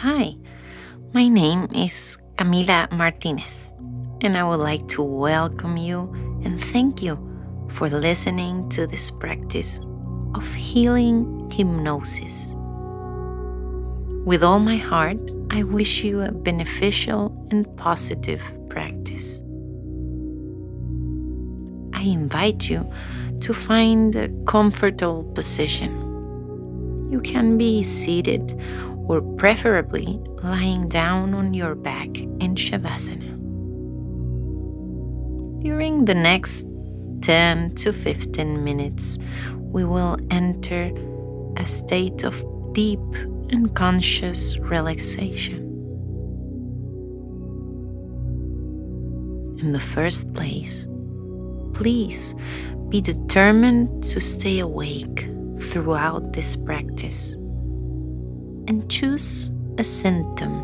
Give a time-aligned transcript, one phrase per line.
[0.00, 0.36] Hi,
[1.14, 3.70] my name is Camila Martinez,
[4.20, 6.12] and I would like to welcome you
[6.44, 7.16] and thank you
[7.68, 9.80] for listening to this practice
[10.34, 12.54] of healing hypnosis.
[14.26, 19.40] With all my heart, I wish you a beneficial and positive practice.
[21.94, 22.86] I invite you
[23.40, 26.02] to find a comfortable position.
[27.10, 28.60] You can be seated
[29.08, 33.34] or preferably lying down on your back in Shavasana.
[35.62, 36.68] During the next
[37.22, 39.18] 10 to 15 minutes,
[39.58, 40.92] we will enter
[41.56, 43.00] a state of deep
[43.50, 45.62] and conscious relaxation.
[49.58, 50.86] In the first place,
[51.72, 52.34] please
[52.88, 55.28] be determined to stay awake
[55.58, 57.36] throughout this practice
[58.68, 60.62] and choose a symptom,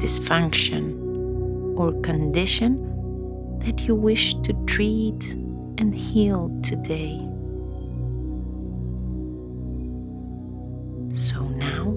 [0.00, 0.96] dysfunction,
[1.78, 5.34] or condition that you wish to treat
[5.78, 7.18] and heal today.
[11.12, 11.96] So now,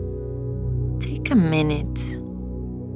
[1.00, 1.96] take a minute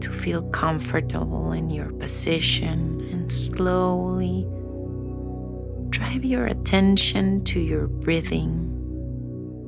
[0.02, 4.48] to feel comfortable in your position and slowly
[5.90, 8.75] drive your attention to your breathing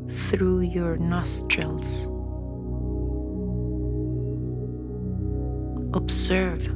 [0.09, 2.05] through your nostrils.
[5.94, 6.69] Observe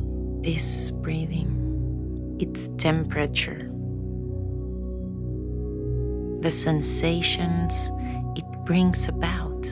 [0.44, 3.70] this breathing, its temperature,
[6.42, 7.92] the sensations
[8.36, 9.68] it brings about.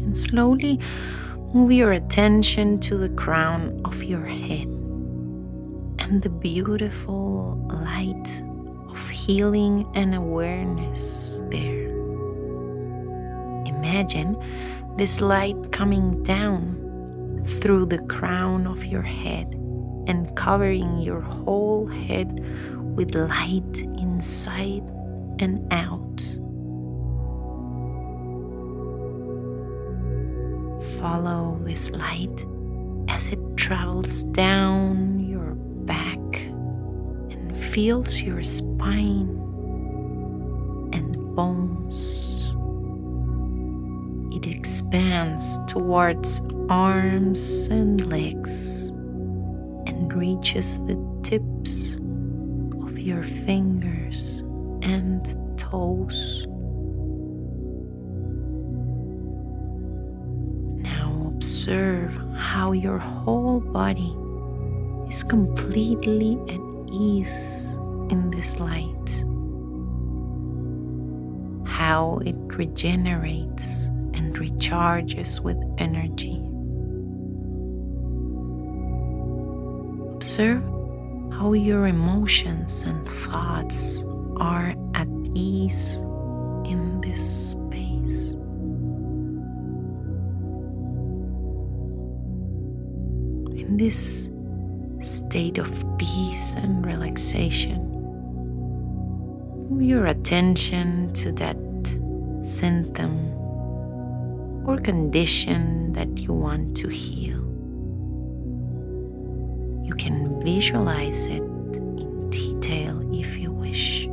[0.00, 0.78] And slowly
[1.52, 4.68] move your attention to the crown of your head
[5.98, 8.33] and the beautiful light
[9.24, 11.88] healing and awareness there.
[13.66, 14.36] Imagine
[14.96, 19.54] this light coming down through the crown of your head
[20.06, 22.38] and covering your whole head
[22.94, 24.84] with light inside
[25.38, 26.20] and out.
[30.98, 32.44] Follow this light
[33.08, 35.13] as it travels down
[37.74, 39.28] fills your spine
[40.92, 42.54] and bones.
[44.32, 48.90] It expands towards arms and legs
[49.88, 51.96] and reaches the tips
[52.80, 54.44] of your fingers
[54.82, 55.26] and
[55.58, 56.46] toes.
[60.78, 64.16] Now observe how your whole body
[65.08, 66.63] is completely at
[66.94, 67.76] ease
[68.10, 69.24] in this light.
[71.66, 76.40] How it regenerates and recharges with energy.
[80.14, 80.62] Observe
[81.32, 84.04] how your emotions and thoughts
[84.36, 85.98] are at ease
[86.64, 88.34] in this space.
[93.58, 94.30] In this
[95.00, 97.80] state of peace and relaxation,
[99.80, 101.56] your attention to that
[102.42, 103.32] symptom
[104.66, 107.40] or condition that you want to heal.
[109.84, 114.06] You can visualize it in detail if you wish.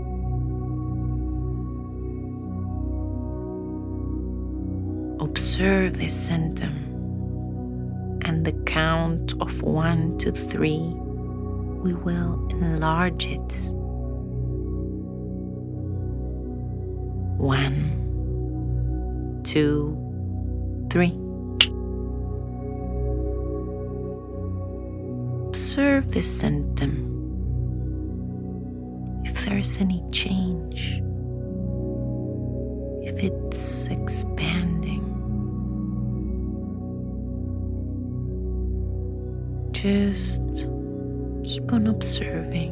[5.22, 6.91] Observe this symptom
[8.32, 10.94] and the count of one to three,
[11.84, 13.54] we will enlarge it.
[17.38, 17.82] One,
[19.44, 19.98] two,
[20.90, 21.14] three.
[25.50, 27.10] Observe this symptom.
[29.26, 31.02] If there's any change,
[33.04, 35.11] if it's expanding.
[39.82, 40.68] Just
[41.44, 42.72] keep on observing,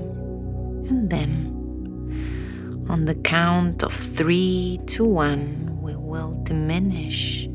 [0.88, 7.50] and then on the count of three to one, we will diminish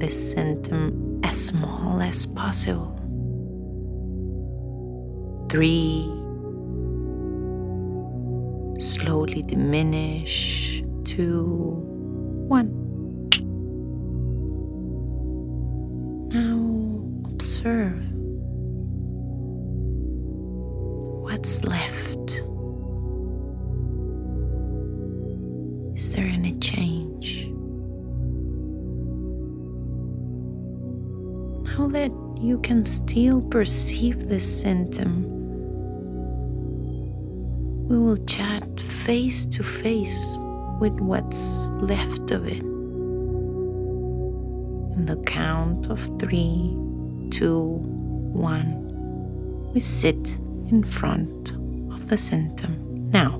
[0.00, 2.96] this symptom as small as possible.
[5.48, 6.02] Three,
[8.80, 11.44] slowly diminish to
[12.48, 12.74] one.
[16.32, 18.09] Now observe
[21.64, 22.42] left.
[25.94, 27.50] Is there any change?
[31.80, 35.24] now that you can still perceive the symptom,
[37.88, 40.36] we will chat face to face
[40.78, 42.62] with what's left of it.
[44.96, 46.76] In the count of three,
[47.30, 47.80] two,
[48.32, 50.36] one, we sit
[50.70, 51.52] in front
[51.92, 53.10] of the symptom.
[53.10, 53.36] Now,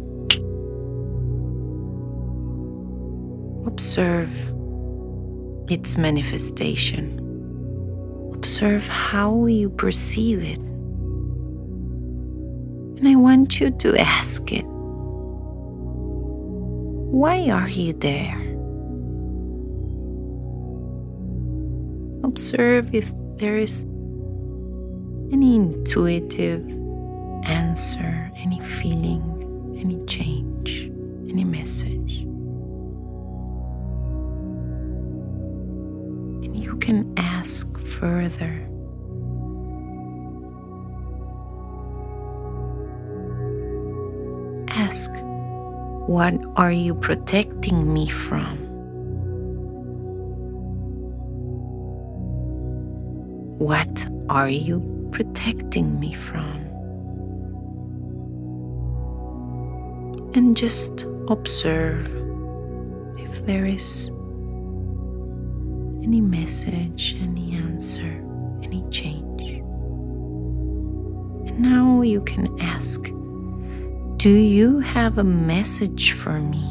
[3.67, 4.31] observe
[5.71, 7.19] its manifestation.
[8.35, 10.59] Observe how you perceive it.
[12.99, 14.65] And I want you to ask it
[17.11, 18.39] why are you there?
[22.25, 23.85] Observe if there is
[25.33, 26.80] any intuitive
[27.71, 29.23] answer, any feeling,
[29.79, 30.91] any change,
[31.29, 32.23] any message.
[36.43, 38.67] And you can ask further.
[44.71, 45.13] Ask
[46.09, 48.59] what are you protecting me from?
[53.61, 56.70] What are you protecting me from?
[60.35, 62.07] And just observe
[63.19, 64.11] if there is
[66.03, 68.25] any message, any answer,
[68.63, 69.51] any change.
[71.49, 73.11] And now you can ask
[74.21, 76.63] do you have a message for me?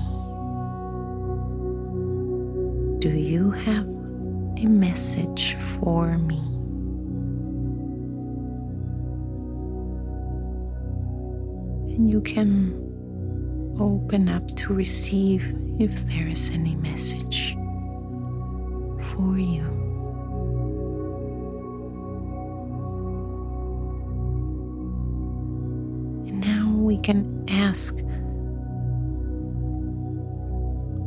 [3.00, 3.88] Do you have
[4.58, 6.38] a message for me?
[11.96, 12.89] And you can
[13.80, 17.54] open up to receive if there is any message
[19.14, 19.64] for you.
[26.28, 27.98] And now we can ask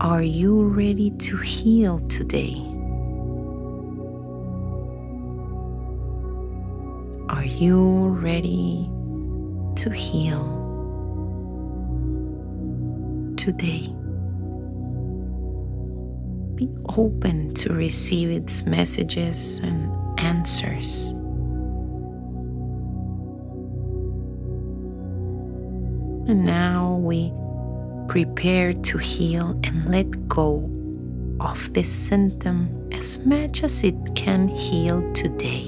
[0.01, 2.57] Are you ready to heal today?
[7.29, 8.91] Are you ready
[9.77, 10.62] to heal
[13.43, 13.89] today?
[16.55, 19.91] Be open to receive its messages and
[20.21, 21.11] answers.
[26.29, 27.33] And now we
[28.07, 30.71] prepare to heal and let go
[31.41, 35.67] of this symptom as much as it can heal today.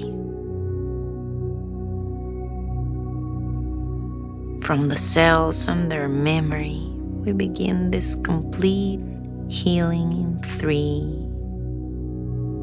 [4.65, 6.94] From the cells and their memory,
[7.25, 9.01] we begin this complete
[9.47, 11.01] healing in three,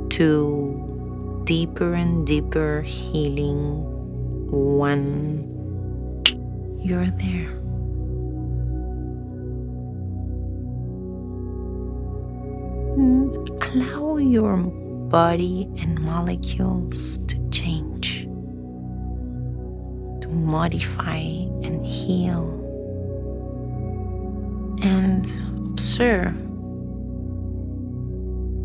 [0.09, 3.83] two, deeper and deeper healing,
[4.51, 5.49] one.
[6.81, 7.59] You're there.
[12.95, 14.57] Mm, allow your
[15.11, 18.27] body and molecules to change,
[20.21, 22.62] to modify and heal,
[24.83, 25.25] and
[25.71, 26.37] observe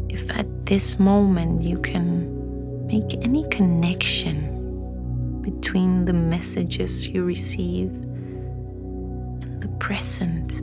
[0.10, 2.36] if at this moment you can
[2.88, 4.54] make any connection
[5.42, 7.90] between the messages you receive
[9.42, 10.60] and the present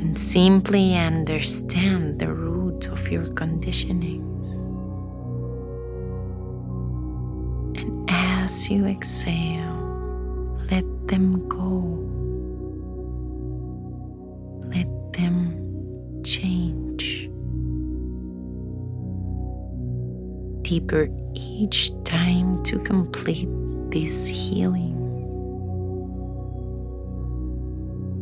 [0.00, 4.48] and simply understand the root of your conditionings.
[7.78, 9.77] And as you exhale,
[11.08, 11.80] them go.
[14.68, 17.30] Let them change.
[20.62, 23.48] Deeper each time to complete
[23.90, 24.94] this healing.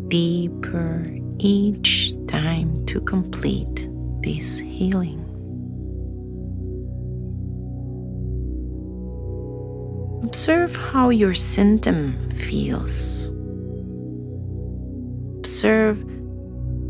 [0.09, 3.88] Deeper each time to complete
[4.23, 5.25] this healing.
[10.26, 13.28] Observe how your symptom feels.
[15.38, 16.04] Observe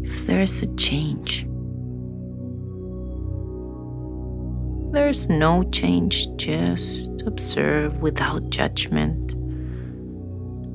[0.02, 1.46] if there's a change.
[4.94, 9.34] There's no change, just observe without judgment,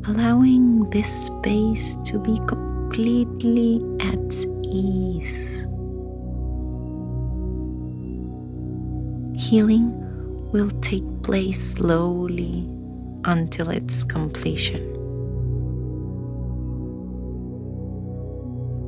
[0.07, 5.65] allowing this space to be completely at ease.
[9.35, 9.97] Healing
[10.51, 12.67] will take place slowly
[13.25, 14.87] until its completion.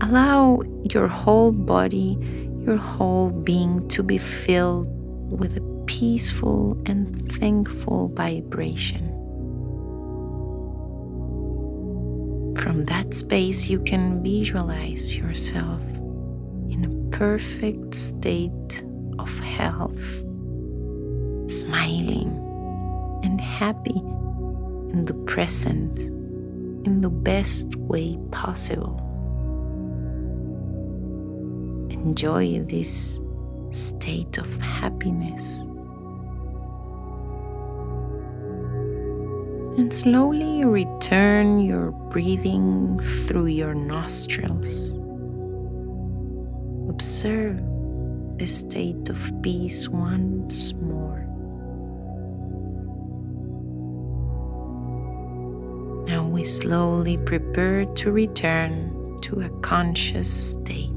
[0.02, 2.18] Allow your whole body,
[2.66, 4.88] your whole being to be filled
[5.32, 9.10] with a peaceful and thankful vibration.
[12.58, 15.82] From that space, you can visualize yourself
[16.70, 18.84] in a perfect state
[19.20, 20.24] of health,
[21.60, 22.40] smiling
[23.24, 24.00] and happy
[24.94, 26.00] in the present
[26.86, 29.00] in the best way possible.
[31.92, 33.22] Enjoy this
[33.70, 35.62] state of happiness.
[39.78, 44.92] And slowly return your breathing through your nostrils.
[46.90, 47.58] Observe
[48.38, 50.74] the state of peace once
[56.34, 60.90] we slowly prepare to return to a conscious state.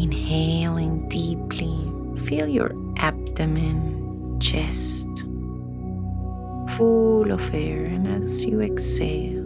[0.00, 1.76] Inhaling deeply,
[2.24, 5.08] feel your abdomen, chest
[6.70, 9.44] full of air, and as you exhale,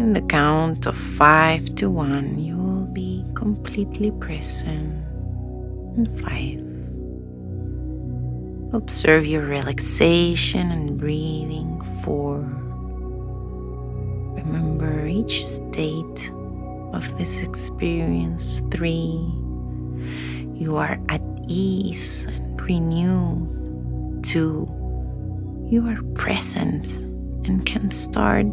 [0.00, 5.04] in the count of five to one, you will be completely present.
[5.96, 6.67] In five,
[8.72, 11.80] observe your relaxation and breathing.
[12.02, 12.38] Four,
[14.34, 16.30] remember each state
[16.92, 18.62] of this experience.
[18.70, 19.20] Three,
[20.54, 24.24] you are at ease and renewed.
[24.24, 24.66] Two,
[25.70, 26.98] you are present
[27.46, 28.46] and can start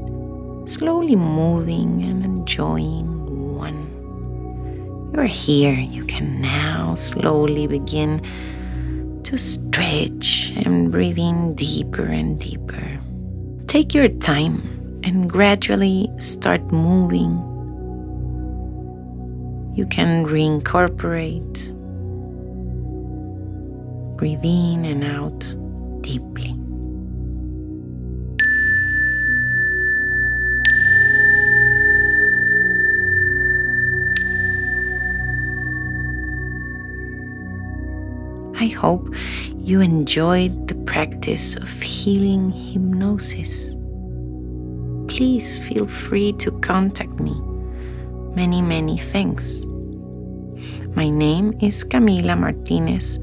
[0.65, 3.55] slowly moving and enjoying.
[3.57, 5.74] One, you are here.
[5.74, 8.22] You can now slowly begin
[9.25, 13.00] to stretch and breathe in deeper and deeper.
[13.67, 17.55] Take your time and gradually start moving
[19.75, 21.75] you can reincorporate.
[24.15, 25.41] Breathe in and out
[26.01, 26.64] deeply.
[38.65, 39.13] I hope
[39.60, 43.75] you enjoyed the practice of healing hypnosis.
[45.07, 47.39] Please feel free to contact me
[48.36, 49.65] many, many thanks.
[50.95, 53.17] My name is Camila Martinez,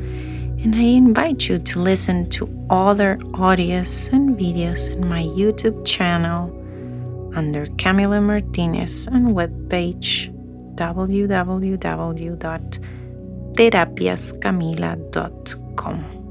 [0.62, 6.54] and I invite you to listen to other audios and videos in my YouTube channel
[7.34, 10.30] under Camila Martinez and webpage
[13.56, 16.21] terapiascamila.com.